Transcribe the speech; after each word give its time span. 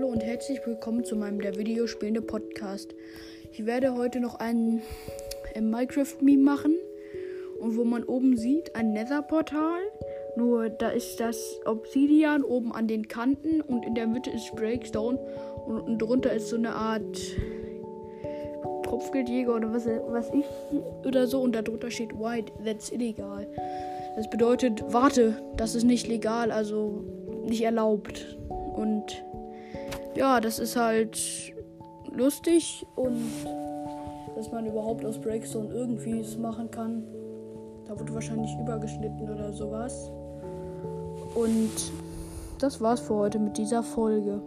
und 0.00 0.24
herzlich 0.24 0.58
willkommen 0.64 1.04
zu 1.04 1.16
meinem 1.16 1.38
der 1.40 1.58
Videospielende 1.58 2.22
Podcast. 2.22 2.94
Ich 3.52 3.66
werde 3.66 3.94
heute 3.94 4.20
noch 4.20 4.36
ein, 4.36 4.80
ein 5.54 5.68
Minecraft-Meme 5.68 6.42
machen 6.42 6.76
und 7.60 7.76
wo 7.76 7.84
man 7.84 8.02
oben 8.04 8.38
sieht 8.38 8.74
ein 8.74 8.94
Nether-Portal. 8.94 9.80
Nur 10.36 10.70
da 10.70 10.88
ist 10.88 11.20
das 11.20 11.60
Obsidian 11.66 12.42
oben 12.42 12.72
an 12.72 12.88
den 12.88 13.06
Kanten 13.06 13.60
und 13.60 13.84
in 13.84 13.94
der 13.94 14.06
Mitte 14.06 14.30
ist 14.30 14.56
Breakstone 14.56 15.18
und, 15.66 15.80
und 15.82 15.98
drunter 15.98 16.32
ist 16.32 16.48
so 16.48 16.56
eine 16.56 16.74
Art 16.74 17.18
Kopfgeldjäger 18.86 19.54
oder 19.54 19.74
was, 19.74 19.86
was 19.86 20.30
ich 20.32 20.46
oder 21.06 21.26
so 21.26 21.42
und 21.42 21.54
darunter 21.54 21.90
steht 21.90 22.18
White, 22.18 22.50
that's 22.64 22.90
illegal. 22.90 23.46
Das 24.16 24.28
bedeutet, 24.30 24.82
warte, 24.88 25.36
das 25.56 25.74
ist 25.74 25.84
nicht 25.84 26.08
legal, 26.08 26.50
also 26.50 27.04
nicht 27.44 27.62
erlaubt. 27.62 28.38
Und 28.74 29.22
ja, 30.16 30.40
das 30.40 30.58
ist 30.58 30.76
halt 30.76 31.18
lustig 32.10 32.86
und 32.96 33.24
dass 34.36 34.50
man 34.50 34.66
überhaupt 34.66 35.04
aus 35.04 35.20
Breakstone 35.20 35.72
irgendwie 35.72 36.20
es 36.20 36.36
machen 36.36 36.70
kann. 36.70 37.04
Da 37.86 37.98
wurde 37.98 38.14
wahrscheinlich 38.14 38.50
übergeschnitten 38.58 39.28
oder 39.28 39.52
sowas. 39.52 40.10
Und 41.34 41.70
das 42.58 42.80
war's 42.80 43.00
für 43.00 43.14
heute 43.14 43.38
mit 43.38 43.56
dieser 43.58 43.82
Folge. 43.82 44.40